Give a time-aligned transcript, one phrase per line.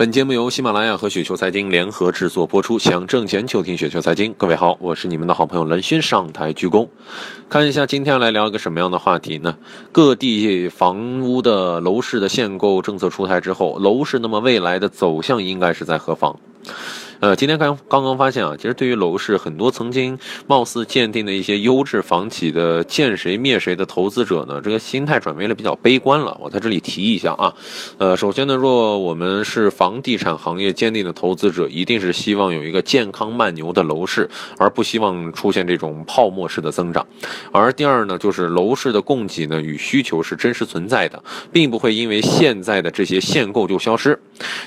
[0.00, 2.78] 本节目由喜马拉雅和雪球财经联合制作播出。
[2.78, 4.34] 想挣钱就听雪球财经。
[4.38, 6.88] 各位好，我是你们的好朋友冷勋，上台鞠躬。
[7.50, 9.58] 看一下今天来聊一个什么样的话题呢？
[9.92, 16.34] 各地房屋的楼市的限购政策出台之后，楼市那么未来的走向应该是在何方？
[17.20, 26.34] 呃，今天刚刚刚发现啊，其实对于楼市，很多曾经貌似鉴定的一些优质房企的见谁灭谁的投资者呢，这个心态转为了比较悲观了。
[26.40, 27.52] 我在这里提一下啊，
[27.98, 34.26] 呃，首先呢，若我们是房地产行业坚定的投资者，一定是希望有一个健康慢牛的楼市，
[34.56, 37.06] 而不希望出现这种泡沫式的增长。
[37.52, 44.18] 而第二呢，就是楼市的供给呢与需求是真实存在的，并不会因为现在的这些限购就消失。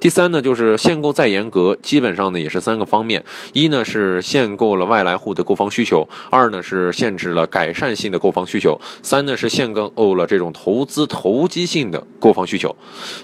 [0.00, 2.37] 第三呢，就是限购再严格，基本上呢。
[2.40, 12.74] 也是三个方面，一呢是限购了外来户的购房需求，二呢是限制了改善性的购房需求，三呢是限购了这种投资投机性的购房需求。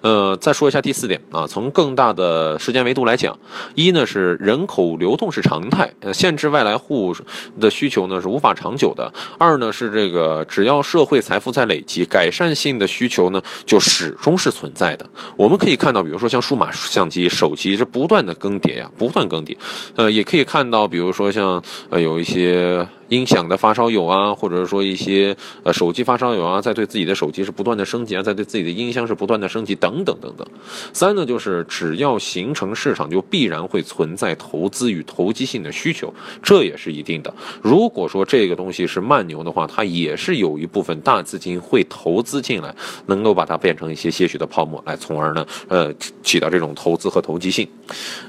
[0.00, 3.38] 呃，再说一下第四点啊，从更大的时间维度来讲，
[3.74, 7.14] 一呢是人口流动是常态，呃，限制外来户
[7.60, 9.12] 的需求呢是无法长久的。
[9.38, 15.08] 二呢是这个只要社会财富在累积，改善性的需求呢就始终是存在的。
[15.36, 18.90] 我们可以看到，比如说像数码相机、手机是不断的更迭呀。
[19.06, 19.56] 不断更迭，
[19.96, 22.86] 呃，也可以看到，比如说像呃有一些。
[23.12, 30.46] 音响的发烧友啊，或者是说一些呃手机发烧友啊，在对自己的手机是不断的升级啊，在对自己的音箱是不断的升级等等等等。
[30.94, 36.10] 三呢，就是只要形成市场，就必然会存在投资与投机性的需求，
[36.42, 37.34] 这也是一定的。
[37.60, 42.74] 如果说这个东西是慢牛的话，它也是有一部分大资金会投资进来，
[43.04, 47.68] 能够把它变成一些些许的泡沫，来从而呢，呃，起到这种投资和投机性。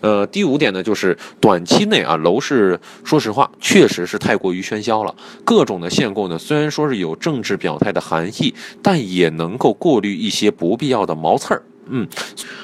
[0.02, 4.62] 呃，第五点呢，就是短期内啊，楼市说实话确实是太过于。
[4.74, 11.62] 喧嚣了，各种的限购呢，虽然说是有政治表态的含义，但也能够过滤一些不必要的毛刺儿。
[11.88, 12.08] 嗯，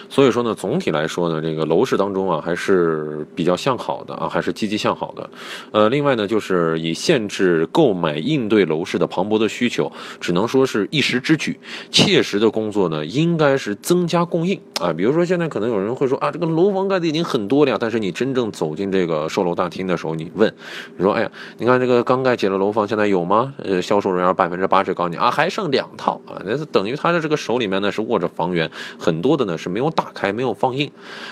[0.07, 5.29] 所以说呢，总体来说呢，这个楼市当中啊，还是比较向好的啊，还是积极向好的。
[5.71, 9.91] 呃，另外呢，就是以限制购买应对楼市的磅礴的需求，
[10.21, 11.59] 只能说是一时之举。
[11.91, 14.93] 切实的工作呢，应该是增加供应啊。
[14.93, 20.53] 比如说现在可能有人会说啊，这个楼房盖的已经很多了呀，但是你真正走进这个售楼大厅的时候，你问，
[20.95, 23.53] 你说，哎呀，你看这个刚盖起的楼房现在有吗？
[23.58, 28.69] 呃，销售人员百分之八十告诉你啊，还剩两套啊，那是等于他的这个手里面呢是握着房源。
[28.97, 30.87] 很很多的呢是没有打开，没有放映，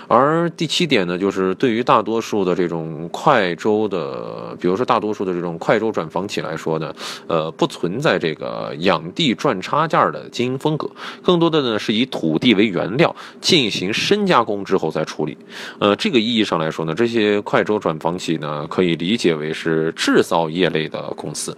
[0.08, 6.92] 而第七点呢，就是对于大多数的这种快周的，比如说大多数的这种快周转房企来说呢，
[7.28, 10.90] 呃，不存在这个养地赚差价的经营风格，
[11.22, 15.38] 更多的呢是以土地为原料进行深加工之后再处理。
[15.78, 21.56] 呃，这个意义上来说呢，这些快周转房企呢，可以理解为是制造业类的公司。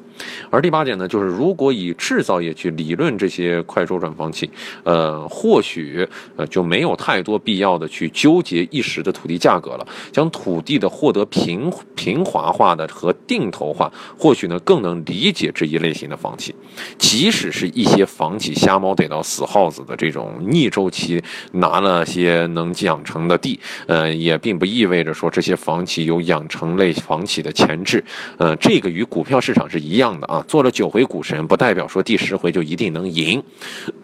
[0.50, 4.50] 而第八点呢，就是如果以制造业去理论这些快周转房企，
[4.84, 6.06] 呃，或许。
[6.36, 16.53] 呃，就没有太多必要的去纠结一时的土地价格了，将土地的获得平平滑化的和定投化，或许呢更能理解这一类型的房企。
[16.98, 21.22] 即使是一些房企瞎猫逮到死耗子的这种逆周期
[21.53, 28.03] 拿了些能养成的地，呃，也并不意味着说这些房企有养成类房企的潜质。
[28.38, 33.42] 呃，这个与股票市场是一样的啊，做了九回股神，不代表说第十回就一定能赢，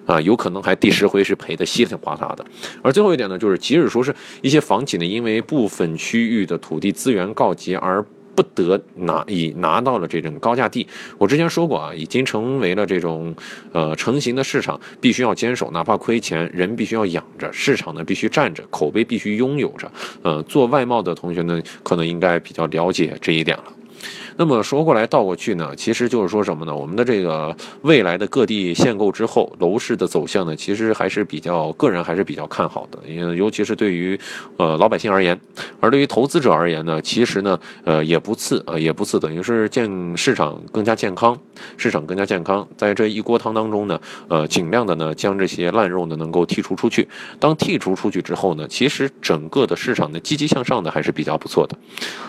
[0.06, 1.96] 啊，有可能还第十回是赔的稀里。
[2.02, 2.46] 哗啦的，
[2.82, 8.06] 而最后一点呢，就是即使说是一些房企呢，因为部分区域的土地资源告急而
[8.36, 10.86] 不得拿以拿到了这种高价地，
[11.18, 13.34] 我之前说过啊，已经成为了这种
[13.72, 19.90] 呃成型的市场，必须要坚守，哪怕亏钱，人必须要养着，市场呢必须站着，口碑必须拥有着。
[20.22, 23.64] 呃，做外贸的同学呢，可能应该比较了解这一点了。
[24.38, 26.76] 那么说过来倒过去呢，其实就是说什么呢？
[26.76, 33.00] 我们的这个未来的各地限购之后，楼市的走向呢，其实还是比较个人还是比较看好的。
[33.08, 34.20] 因为尤其是对于
[34.58, 35.40] 呃老百姓而言，
[35.80, 41.40] 而对于投资者而言呢，其实呢，呃也不次呃也不次，等于是健市场更加健康，
[41.78, 43.98] 市场更加健康，在这一锅汤当中呢，
[44.28, 47.08] 呃尽量的呢将这些烂肉呢能够剔除出去。
[47.40, 51.78] 当剔除出去之后呢，其实整个的市场的积极向上的还是比较不错的。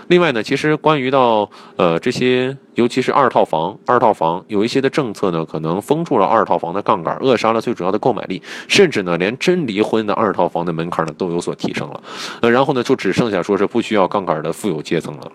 [0.07, 1.96] 另外呢，其实关于到呃。
[1.99, 12.03] 这些，尤其是二套房，二套房有一些的政策呢，可能封住了二套房的杠杆，扼杀了最主要的购买力，甚至呢，连真离婚的二套房的门槛呢都有所提升了。
[12.41, 15.33] 呃，然后呢，就只剩下说是不需要杠杆的富有阶层了，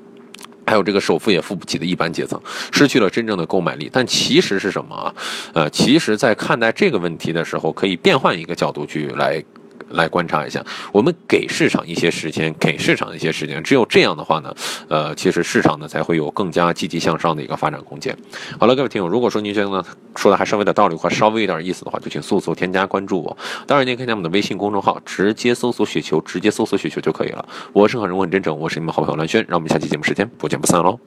[0.66, 2.40] 还有这个首付也付不起的一般阶层，
[2.72, 3.90] 失去了真正的购买力。
[3.92, 5.14] 但其实是什么啊？
[5.54, 9.44] 呃，其实，在看待这个问题的时候，可以变换一个角度去来。
[9.94, 10.64] 来观察一下。
[10.92, 14.54] 我们给市场一些时间，给市场一些时间，只有这样的话呢，
[14.88, 18.16] 呃，其实市场呢才会有更加积极向上的一个发展空间。
[18.60, 19.84] 好了，各位听友，如果说您觉得呢
[20.16, 23.38] 说的还稍微有点道理或稍微有点意思的话，就请速速添加关注我。
[23.68, 27.48] 当然，您可以在我们的微信公众号，直接搜索“雪球”，直接搜索“雪球”就可以了。
[27.74, 31.00] 我是很人我很真诚，我是你们好朋友蓝轩，让我们下期节目时间不见不散喽。